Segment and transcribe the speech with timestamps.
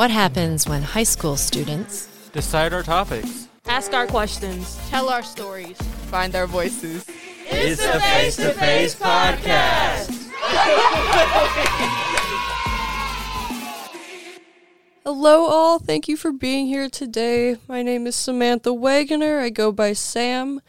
[0.00, 3.48] What happens when high school students Decide our topics.
[3.66, 4.80] Ask our questions.
[4.88, 5.76] Tell our stories.
[6.08, 7.04] Find our voices.
[7.46, 10.30] It's the Face to Face Podcast.
[15.04, 15.78] Hello, all.
[15.78, 17.58] Thank you for being here today.
[17.68, 19.40] My name is Samantha Wagoner.
[19.40, 20.62] I go by Sam.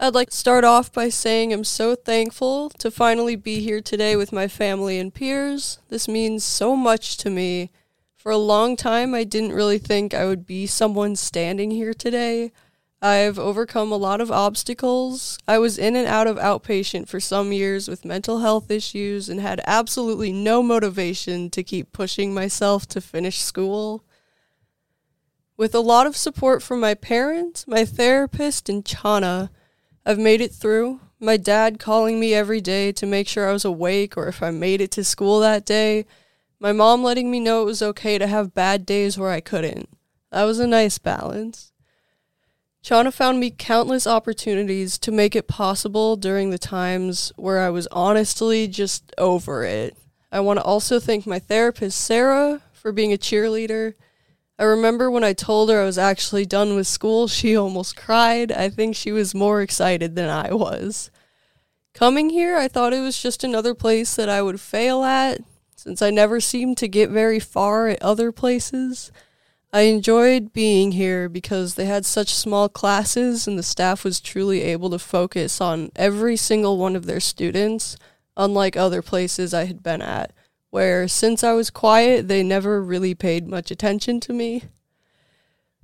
[0.00, 4.16] I'd like to start off by saying I'm so thankful to finally be here today
[4.16, 5.78] with my family and peers.
[5.90, 7.70] This means so much to me.
[8.22, 12.52] For a long time, I didn't really think I would be someone standing here today.
[13.02, 15.40] I've overcome a lot of obstacles.
[15.48, 19.40] I was in and out of outpatient for some years with mental health issues and
[19.40, 24.04] had absolutely no motivation to keep pushing myself to finish school.
[25.56, 29.50] With a lot of support from my parents, my therapist, and Chana,
[30.06, 31.00] I've made it through.
[31.18, 34.52] My dad calling me every day to make sure I was awake or if I
[34.52, 36.06] made it to school that day.
[36.62, 39.88] My mom letting me know it was okay to have bad days where I couldn't.
[40.30, 41.72] That was a nice balance.
[42.84, 47.88] Chana found me countless opportunities to make it possible during the times where I was
[47.90, 49.96] honestly just over it.
[50.30, 53.94] I want to also thank my therapist, Sarah, for being a cheerleader.
[54.56, 58.52] I remember when I told her I was actually done with school, she almost cried.
[58.52, 61.10] I think she was more excited than I was.
[61.92, 65.40] Coming here, I thought it was just another place that I would fail at,
[65.82, 69.10] since I never seemed to get very far at other places.
[69.72, 74.62] I enjoyed being here because they had such small classes and the staff was truly
[74.62, 77.96] able to focus on every single one of their students,
[78.36, 80.32] unlike other places I had been at,
[80.70, 84.62] where since I was quiet, they never really paid much attention to me.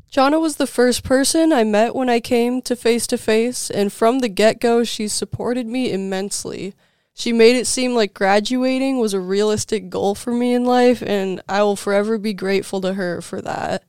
[0.08, 3.92] Jana was the first person I met when I came to face to face, and
[3.92, 6.74] from the get go, she supported me immensely.
[7.18, 11.42] She made it seem like graduating was a realistic goal for me in life, and
[11.48, 13.82] I will forever be grateful to her for that.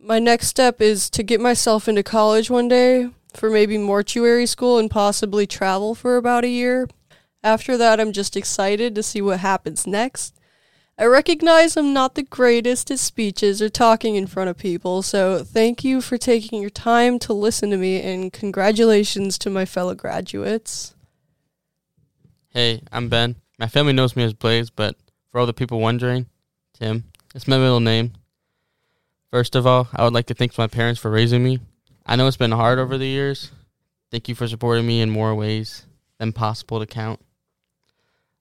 [0.00, 4.78] My next step is to get myself into college one day for maybe mortuary school
[4.78, 6.88] and possibly travel for about a year.
[7.44, 10.34] After that, I'm just excited to see what happens next.
[10.98, 15.44] I recognize I'm not the greatest at speeches or talking in front of people, so
[15.44, 19.94] thank you for taking your time to listen to me and congratulations to my fellow
[19.94, 20.93] graduates.
[22.56, 23.34] Hey, I'm Ben.
[23.58, 24.94] My family knows me as Blaze, but
[25.32, 26.26] for all the people wondering,
[26.72, 27.02] Tim.
[27.34, 28.12] It's my middle name.
[29.32, 31.58] First of all, I would like to thank my parents for raising me.
[32.06, 33.50] I know it's been hard over the years.
[34.12, 35.84] Thank you for supporting me in more ways
[36.18, 37.18] than possible to count.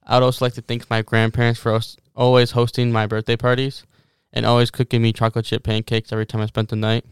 [0.06, 1.82] I would also like to thank my grandparents for
[2.16, 3.84] always hosting my birthday parties
[4.32, 7.04] and always cooking me chocolate chip pancakes every time I spent the night.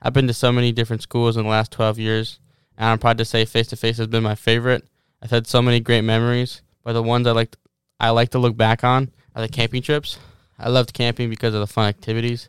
[0.00, 2.40] I've been to so many different schools in the last 12 years,
[2.78, 4.82] and I'm proud to say Face to Face has been my favorite.
[5.22, 7.56] I've had so many great memories, but the ones I like
[7.98, 10.18] I like to look back on are the camping trips.
[10.58, 12.48] I loved camping because of the fun activities.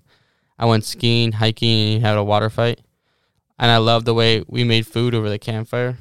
[0.59, 2.81] I went skiing, hiking, and had a water fight.
[3.59, 5.97] And I loved the way we made food over the campfire.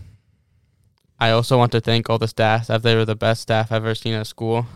[1.19, 3.85] I also want to thank all the staff as they were the best staff I've
[3.85, 4.67] ever seen at school.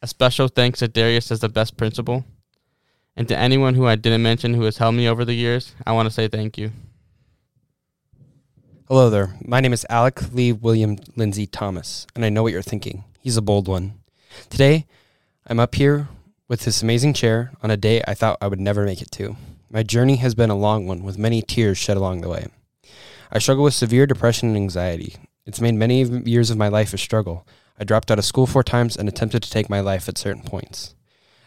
[0.00, 2.24] A special thanks to Darius as the best principal.
[3.16, 5.92] And to anyone who I didn't mention who has helped me over the years, I
[5.92, 6.72] want to say thank you.
[8.90, 9.36] Hello there.
[9.44, 13.04] My name is Alek Lee William Lindsay Thomas, and I know what you're thinking.
[13.20, 14.00] He's a bold one.
[14.48, 14.84] Today,
[15.46, 16.08] I'm up here
[16.48, 19.36] with this amazing chair on a day I thought I would never make it to.
[19.70, 22.48] My journey has been a long one with many tears shed along the way.
[23.30, 25.14] I struggle with severe depression and anxiety.
[25.46, 27.46] It's made many years of my life a struggle.
[27.78, 30.42] I dropped out of school four times and attempted to take my life at certain
[30.42, 30.96] points.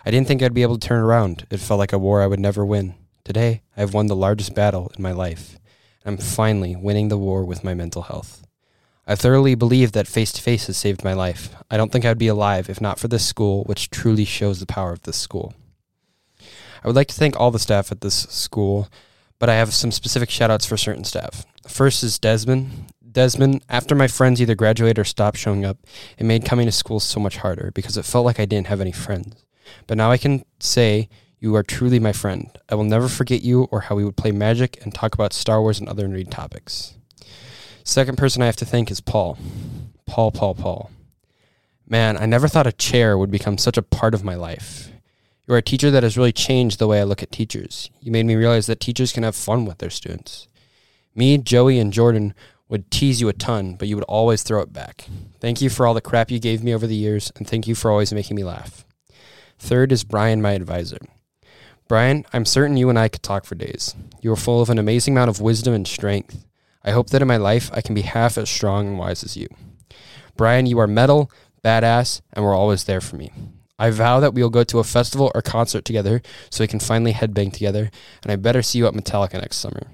[0.06, 1.46] I didn't think I'd be able to turn around.
[1.50, 2.96] It felt like a war I would never win.
[3.25, 5.60] Today, I have won the largest battle in my life.
[6.06, 8.46] I'm finally winning the war with my mental health.
[9.06, 11.56] I thoroughly believe that face to face has saved my life.
[11.69, 14.66] I don't think I'd be alive if not for this school, which truly shows the
[14.66, 15.53] power of this school.
[16.84, 18.90] I would like to thank all the staff at this school,
[19.40, 21.46] but I have some specific shout outs for certain staff.
[21.68, 22.94] First is Desmond.
[23.09, 25.78] Desmond, after my friends either graduated or stopped showing up,
[26.18, 28.81] it made coming to school so much harder because it felt like I didn't have
[28.81, 29.46] any friends.
[29.88, 31.09] But now I can say
[31.44, 32.57] you are truly my friend.
[32.69, 35.62] I will never forget you or how we would play magic and talk about Star
[35.62, 36.94] Wars and other nerdy topics.
[37.84, 39.38] Second person I have to thank is Paul.
[40.06, 40.90] Paul, Paul, Paul.
[41.86, 44.90] Man, I never thought a chair would become such a part of my life.
[45.45, 47.90] You are a teacher that has really changed the way I look at teachers.
[48.00, 50.48] You made me realize that teachers can have fun with their students.
[51.13, 52.34] Me, Joey, and Jordan
[52.69, 55.07] would tease you a ton, but you would always throw it back.
[55.42, 57.75] Thank you for all the crap you gave me over the years, and thank you
[57.75, 58.86] for always making me laugh.
[59.60, 61.00] Third is Brian, my advisor.
[61.94, 63.94] Brian, I'm certain you and I could talk for days.
[64.19, 66.44] You are full of an amazing amount of wisdom and strength.
[66.84, 69.38] I hope that in my life I can be half as strong and wise as
[69.38, 69.48] you.
[70.36, 71.30] Brian, you are metal,
[71.63, 73.31] badass, and were always there for me.
[73.78, 76.80] I vow that we will go to a festival or concert together so we can
[76.80, 77.92] finally headbang together,
[78.24, 79.86] and I better see you at Metallica next summer.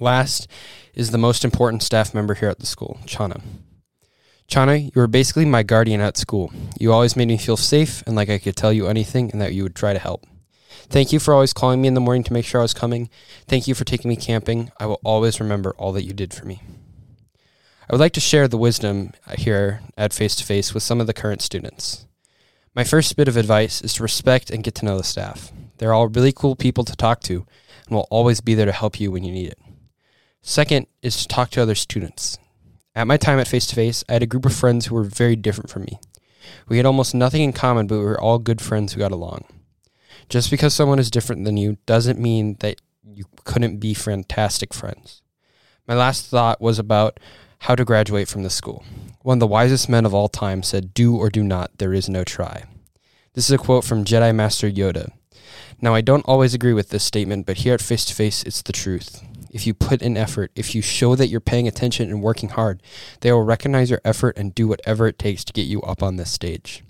[0.00, 0.48] Last
[0.92, 3.40] is the most important staff member here at the school, Chana.
[4.48, 6.52] Chana, you were basically my guardian at school.
[6.80, 9.54] You always made me feel safe and like I could tell you anything and that
[9.54, 10.26] you would try to help.
[10.88, 13.10] Thank you for always calling me in the morning to make sure I was coming.
[13.48, 14.70] Thank you for taking me camping.
[14.78, 16.62] I will always remember all that you did for me.
[17.88, 21.06] I would like to share the wisdom here at Face to Face with some of
[21.06, 22.06] the current students.
[22.74, 25.52] My first bit of advice is to respect and get to know the staff.
[25.78, 27.46] They're all really cool people to talk to
[27.86, 29.58] and will always be there to help you when you need it.
[30.42, 32.38] Second is to talk to other students.
[32.94, 35.04] At my time at Face to Face, I had a group of friends who were
[35.04, 35.98] very different from me.
[36.68, 39.44] We had almost nothing in common, but we were all good friends who got along.
[40.28, 45.22] Just because someone is different than you doesn't mean that you couldn't be fantastic friends.
[45.86, 47.20] My last thought was about
[47.60, 48.84] how to graduate from the school.
[49.22, 52.08] One of the wisest men of all time said, Do or do not, there is
[52.08, 52.64] no try.
[53.34, 55.12] This is a quote from Jedi Master Yoda.
[55.80, 58.62] Now, I don't always agree with this statement, but here at Face to Face, it's
[58.62, 59.22] the truth
[59.56, 62.82] if you put in effort, if you show that you're paying attention and working hard,
[63.20, 66.16] they will recognize your effort and do whatever it takes to get you up on
[66.16, 66.84] this stage.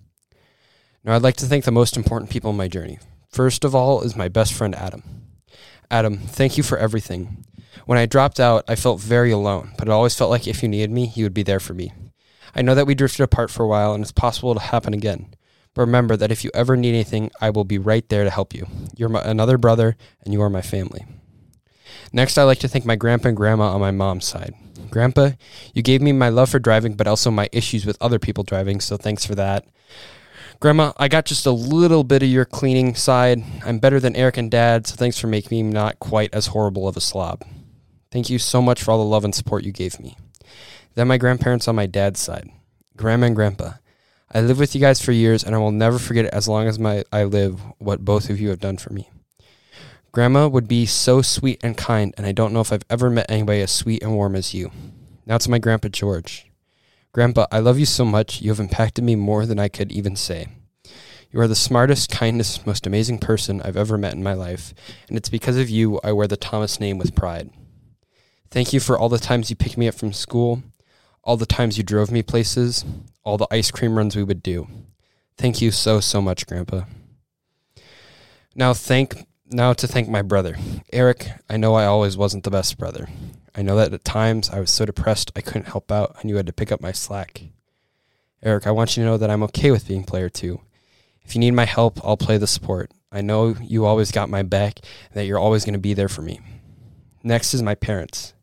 [1.05, 2.99] Now, I'd like to thank the most important people in my journey.
[3.37, 5.03] First of all is my best friend, Adam.
[5.91, 7.45] Adam, thank you for everything.
[7.85, 10.71] When I dropped out, I felt very alone, but it always felt like if you
[10.71, 11.93] needed me, you would be there for me.
[12.55, 15.35] I know that we drifted apart for a while and it's possible to happen again.
[15.75, 18.55] But remember that if you ever need anything, I will be right there to help
[18.55, 18.69] you.
[18.97, 21.05] You're my, another brother and you are my family.
[22.15, 24.55] Next, I'd like to thank my grandpa and grandma on my mom's side.
[24.89, 25.33] Grandpa,
[25.75, 28.81] you gave me my love for driving, but also my issues with other people driving,
[28.81, 29.67] so thanks for that.
[30.59, 33.43] Grandma, I got just a little bit of your cleaning side.
[33.65, 36.89] I'm better than Eric and Dad, so thanks for making me not quite as horrible
[36.89, 37.45] of a slob.
[38.11, 40.17] Thank you so much for all the love and support you gave me.
[40.95, 42.51] Then my grandparents on my dad's side,
[42.97, 43.73] Grandma and Grandpa.
[44.33, 46.79] I lived with you guys for years, and I will never forget as long as
[46.79, 49.11] my I live what both of you have done for me.
[50.11, 53.31] Grandma would be so sweet and kind, and I don't know if I've ever met
[53.31, 54.71] anybody as sweet and warm as you.
[55.27, 56.51] Now to my Grandpa George.
[57.17, 58.43] Grandpa, I love you so much.
[58.43, 60.49] You have impacted me more than I could even say.
[61.31, 64.75] You are the smartest, kindest, most amazing person I've ever met in my life,
[65.09, 67.49] and it's because of you I wear the Thomas name with pride.
[68.51, 70.63] Thank you for all the times you picked me up from school,
[71.25, 72.85] all the times you drove me places,
[73.25, 74.69] all the ice cream runs we would do.
[75.39, 76.83] Thank you so, so much, Grandpa.
[78.55, 80.59] Now, thank now to thank my brother.
[80.93, 83.09] Eric, I know I always wasn't the best brother.
[83.57, 86.37] I know that at times I was so depressed I couldn't help out and you
[86.37, 87.45] had to pick up my slack.
[88.43, 90.61] Eric, I want you to know that I'm okay with being player two.
[91.25, 92.91] If you need my help, I'll play the support.
[93.11, 96.09] I know you always got my back and that you're always going to be there
[96.09, 96.41] for me.
[97.23, 98.35] Next is my parents.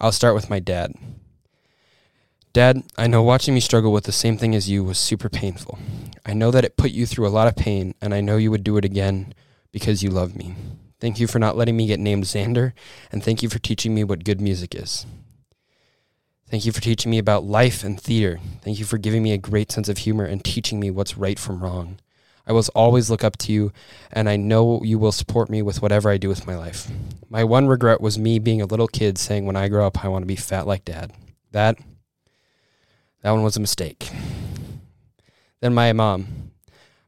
[0.00, 0.94] I'll start with my dad.
[2.52, 5.78] Dad, I know watching me struggle with the same thing as you was super painful.
[6.24, 8.50] I know that it put you through a lot of pain, and I know you
[8.50, 9.34] would do it again
[9.72, 10.54] because you love me.
[11.00, 12.72] Thank you for not letting me get named Xander,
[13.10, 15.06] and thank you for teaching me what good music is.
[16.50, 18.40] Thank you for teaching me about life and theater.
[18.62, 21.38] Thank you for giving me a great sense of humor and teaching me what's right
[21.38, 22.00] from wrong.
[22.46, 23.72] I will always look up to you,
[24.10, 26.90] and I know you will support me with whatever I do with my life.
[27.28, 30.08] My one regret was me being a little kid saying when I grow up I
[30.08, 31.12] want to be fat like dad.
[31.52, 31.78] That
[33.22, 34.10] that one was a mistake.
[35.60, 36.50] Then my mom.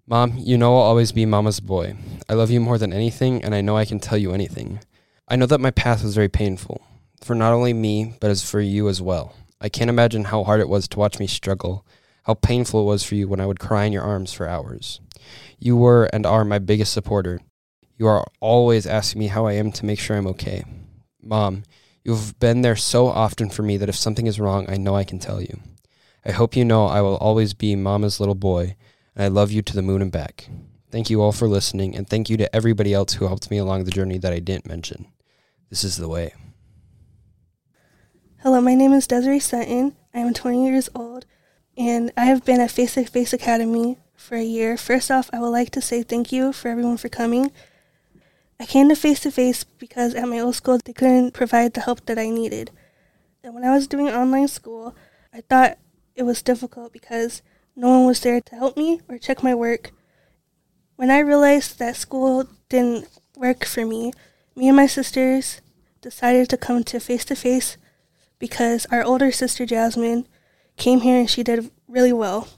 [0.08, 1.94] Mom, you know I'll always be mama's boy.
[2.28, 4.80] I love you more than anything, and I know I can tell you anything.
[5.28, 6.82] I know that my path was very painful,
[7.22, 9.32] for not only me, but as for you as well.
[9.60, 11.86] I can't imagine how hard it was to watch me struggle,
[12.24, 15.00] how painful it was for you when I would cry in your arms for hours.
[15.60, 17.40] You were and are my biggest supporter.
[17.96, 20.64] You are always asking me how I am to make sure I'm okay.
[21.22, 21.62] Mom,
[22.02, 25.04] you've been there so often for me that if something is wrong, I know I
[25.04, 25.60] can tell you.
[26.24, 28.74] I hope you know I will always be Mama's little boy
[29.14, 30.48] I love you to the moon and back.
[30.90, 33.84] Thank you all for listening, and thank you to everybody else who helped me along
[33.84, 35.06] the journey that I didn't mention.
[35.68, 36.34] This is the way.
[38.38, 39.94] Hello, my name is Dezer-Rae Sutton.
[40.14, 41.26] I am 20 years old,
[41.76, 44.78] and I have been at Face to Face Academy for a year.
[44.78, 47.52] First off, I would like to say thank you for everyone for coming.
[48.58, 51.82] I came to Face to Face because at my old school they couldn't provide the
[51.82, 52.70] help that I needed.
[53.44, 54.94] And when I was doing online school,
[55.34, 55.76] I thought
[56.14, 57.42] it was difficult because
[57.74, 59.90] no one was there to help me or check my work.
[60.96, 64.12] When I realized that school didn't work for me,
[64.54, 65.60] me and my sisters
[66.00, 67.76] decided to come to face to face
[68.38, 70.26] because our older sister Jasmine
[70.76, 72.48] came here and she did really well.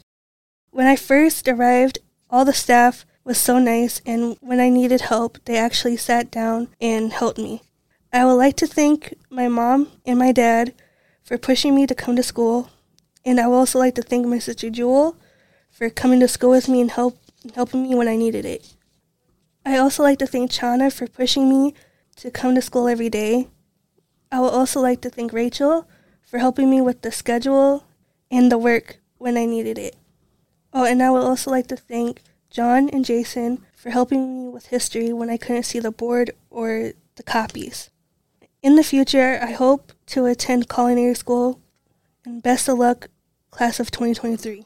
[0.71, 1.99] When I first arrived,
[2.31, 6.69] all the staff was so nice, and when I needed help, they actually sat down
[6.81, 7.63] and helped me.
[8.13, 10.75] I would like to thank my mom and my dad
[11.23, 12.71] for pushing me to come to school
[13.25, 15.17] and I would also like to thank my sister Jewel
[15.71, 17.19] for coming to school with me and help
[17.55, 18.75] helping me when I needed it.
[19.67, 21.75] I also like to thank Chana for pushing me
[22.17, 23.49] to come to school every day.
[24.31, 25.89] I would also like to thank Rachel
[26.23, 27.85] for helping me with the schedule
[28.31, 29.97] and the work when I needed it.
[30.73, 34.67] Oh, and I would also like to thank John and Jason for helping me with
[34.67, 37.91] history when I couldn't see the board or the copies.
[38.63, 41.61] In the future, I hope to attend culinary school
[42.25, 43.09] and best of luck,
[43.55, 44.65] class of 2023.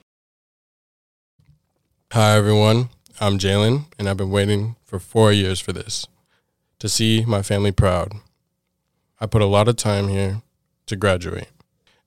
[2.13, 2.89] Hi, everyone.
[3.21, 6.07] I'm Jalen, and I've been waiting for four years for this
[6.79, 8.15] to see my family proud.
[9.21, 10.41] I put a lot of time here
[10.87, 11.49] to graduate.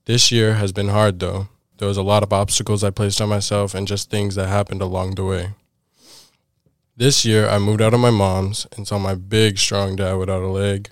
[0.05, 1.49] This year has been hard, though.
[1.77, 4.81] There was a lot of obstacles I placed on myself and just things that happened
[4.81, 5.49] along the way.
[6.97, 10.41] This year, I moved out of my mom's and saw my big, strong dad without
[10.41, 10.89] a leg.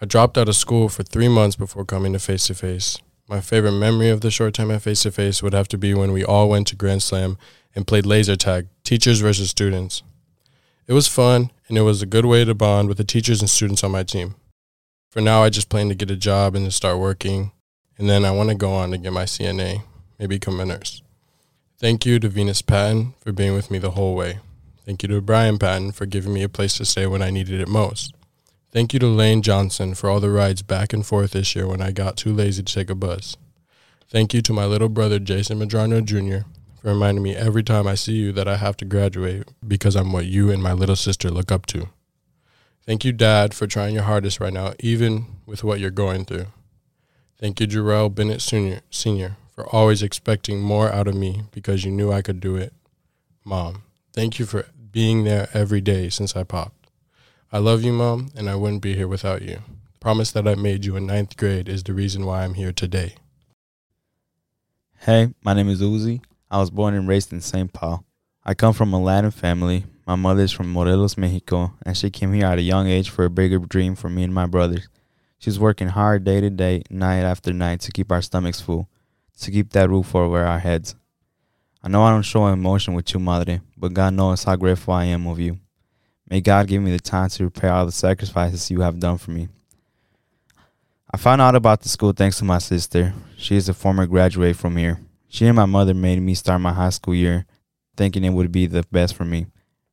[0.00, 2.98] I dropped out of school for three months before coming to face to face.
[3.30, 5.92] My favorite memory of the short time at face to face would have to be
[5.92, 7.36] when we all went to Grand Slam
[7.74, 10.02] and played laser tag, teachers versus students.
[10.86, 13.50] It was fun, and it was a good way to bond with the teachers and
[13.50, 14.36] students on my team.
[15.10, 17.52] For now, I just plan to get a job and to start working,
[17.98, 19.82] and then I want to go on to get my CNA,
[20.18, 21.02] maybe become a nurse.
[21.76, 24.38] Thank you to Venus Patton for being with me the whole way.
[24.86, 27.60] Thank you to Brian Patton for giving me a place to stay when I needed
[27.60, 28.14] it most.
[28.70, 31.80] Thank you to Lane Johnson for all the rides back and forth this year when
[31.80, 33.34] I got too lazy to take a bus.
[34.10, 36.46] Thank you to my little brother Jason Madrano Jr.
[36.82, 40.12] for reminding me every time I see you that I have to graduate because I'm
[40.12, 41.88] what you and my little sister look up to.
[42.84, 46.46] Thank you, Dad, for trying your hardest right now, even with what you're going through.
[47.38, 51.90] Thank you, Jarrell Bennett Sr., Sr., for always expecting more out of me because you
[51.90, 52.74] knew I could do it.
[53.44, 56.77] Mom, thank you for being there every day since I popped.
[57.50, 59.60] I love you, Mom, and I wouldn't be here without you.
[60.00, 63.14] Promise that I made you in ninth grade is the reason why I'm here today.
[64.98, 66.20] Hey, my name is Uzi.
[66.50, 67.72] I was born and raised in St.
[67.72, 68.04] Paul.
[68.44, 69.86] I come from a Latin family.
[70.06, 73.24] My mother is from Morelos, Mexico, and she came here at a young age for
[73.24, 74.86] a bigger dream for me and my brothers.
[75.38, 78.90] She's working hard day to day, night after night to keep our stomachs full,
[79.40, 80.96] to keep that roof over our heads.
[81.82, 85.06] I know I don't show emotion with you, Madre, but God knows how grateful I
[85.06, 85.60] am of you.
[86.30, 89.30] May God give me the time to repay all the sacrifices you have done for
[89.30, 89.48] me.
[91.10, 93.14] I found out about the school thanks to my sister.
[93.36, 95.00] She is a former graduate from here.
[95.28, 97.46] She and my mother made me start my high school year
[97.96, 99.46] thinking it would be the best for me.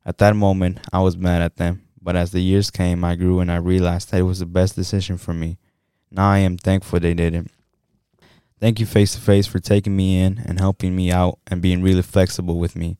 [0.04, 3.40] At that moment, I was mad at them, but as the years came, I grew
[3.40, 5.58] and I realized that it was the best decision for me.
[6.10, 7.46] Now I am thankful they did it.
[8.60, 11.82] Thank you, Face to Face, for taking me in and helping me out and being
[11.82, 12.96] really flexible with me.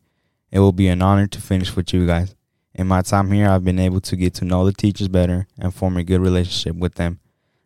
[0.51, 2.35] It will be an honor to finish with you guys.
[2.79, 5.75] In my time here, I've been able to get to know the teachers better and
[5.75, 7.21] form a good relationship with them.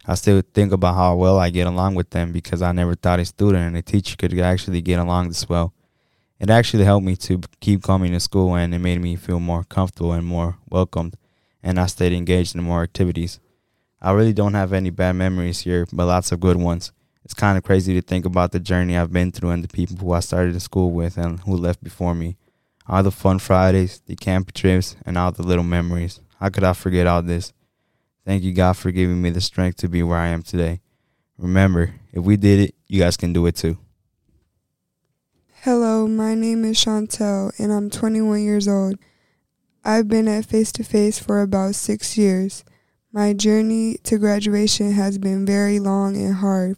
[0.07, 3.19] I still think about how well I get along with them because I never thought
[3.19, 5.75] a student and a teacher could actually get along this well.
[6.39, 9.65] It actually helped me to keep coming to school and it made me feel more
[9.65, 11.17] comfortable and more welcomed,
[11.61, 13.41] and I stayed engaged in more activities.
[14.01, 16.93] I really don't have any bad memories here, but lots of good ones.
[17.25, 19.97] It's kind of crazy to think about the journey I've been through and the people
[19.97, 22.37] who I started in school with and who left before me
[22.91, 26.21] all the fun Fridays, the camp trips, and all the little memories.
[26.41, 27.53] How could I forget all this?
[28.27, 30.81] Thank you, God, for giving me the strength to be where I am today.
[31.39, 33.79] Remember, if we did it, you guys can do it too.
[35.63, 38.97] Hello, my name is Chantel, and I'm 21 years old.
[39.85, 42.65] I've been at Face to Face for about six years.
[43.13, 46.77] My journey to graduation has been very long and hard.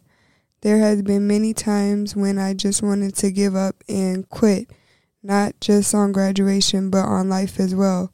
[0.61, 4.69] There has been many times when I just wanted to give up and quit
[5.23, 8.13] not just on graduation, but on life as well.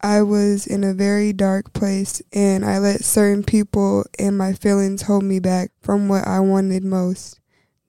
[0.00, 5.02] I was in a very dark place and I let certain people and my feelings
[5.02, 7.38] hold me back from what I wanted most.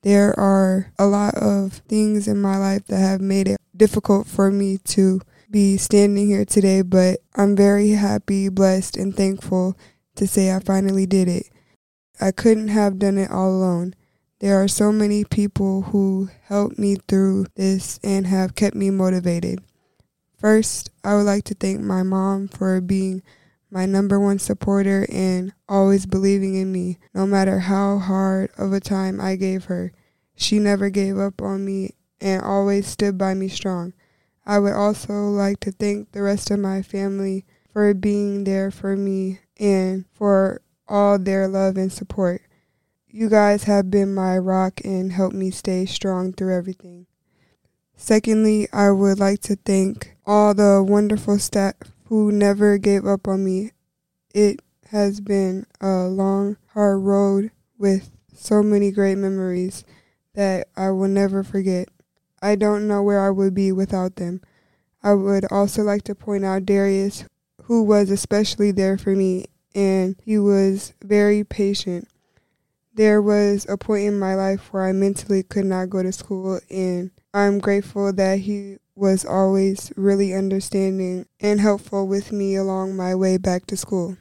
[0.04, 4.52] There are a lot of things in my life that have made it difficult for
[4.52, 9.78] me to be standing here today, but I'm very happy, blessed, and thankful
[10.16, 11.50] to say I finally did it.
[12.20, 13.96] I couldn't have done it all alone.
[14.44, 19.64] There are so many people who helped me through this and have kept me motivated.
[20.38, 23.24] First, I would like to thank my mom for being
[23.72, 28.82] my number one supporter and always believing in me, no matter how hard of a
[28.82, 29.94] time I gave her.
[30.36, 33.94] She never gave up on me and always stood by me strong.
[34.46, 38.98] I would also like to thank the rest of my family for being there for
[38.98, 42.42] me and for all their love and support.
[43.16, 47.06] You guys have been my rock and helped me stay strong through everything.
[47.96, 53.46] Secondly, I would like to thank all the wonderful staff who never gave up on
[53.46, 53.70] me.
[54.34, 59.84] It has been a long, hard road with so many great memories
[60.34, 61.90] that I will never forget.
[62.42, 64.42] I don't know where I would be without them.
[65.04, 67.26] I would also like to point out Darius,
[67.66, 72.08] who was especially there for me, and he was very patient.
[72.96, 76.60] There was a point in my life where I mentally could not go to school,
[76.70, 83.16] and I'm grateful that he was always really understanding and helpful with me along my
[83.16, 84.18] way back to school.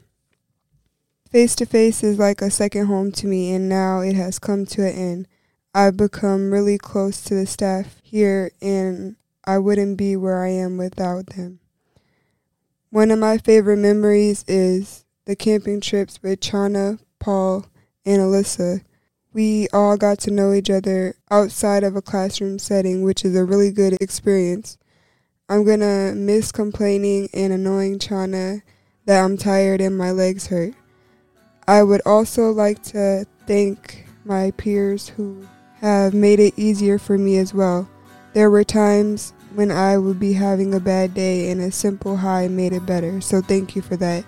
[1.30, 4.64] Face to face is like a second home to me, and now it has come
[4.66, 5.28] to an end.
[5.74, 10.78] I've become really close to the staff here, and I wouldn't be where I am
[10.78, 11.60] without them.
[12.88, 17.66] One of my favorite memories is the camping trips with Chana, Paul,
[18.04, 18.82] and Alyssa.
[19.32, 23.44] We all got to know each other outside of a classroom setting, which is a
[23.44, 24.76] really good experience.
[25.48, 28.62] I'm gonna miss complaining and annoying Chana
[29.06, 30.74] that I'm tired and my legs hurt.
[31.66, 35.46] I would also like to thank my peers who
[35.80, 37.88] have made it easier for me as well.
[38.34, 42.48] There were times when I would be having a bad day and a simple hi
[42.48, 44.24] made it better, so thank you for that.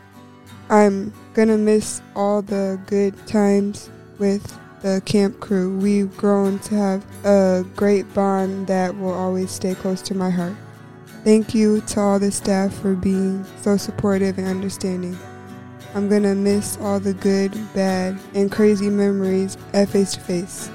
[0.69, 5.77] I'm gonna miss all the good times with the camp crew.
[5.79, 10.55] We've grown to have a great bond that will always stay close to my heart.
[11.25, 15.19] Thank you to all the staff for being so supportive and understanding.
[15.95, 20.71] I'm gonna miss all the good, bad, and crazy memories at face to face.